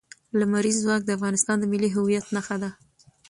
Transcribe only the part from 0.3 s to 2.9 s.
لمریز ځواک د افغانستان د ملي هویت نښه ده.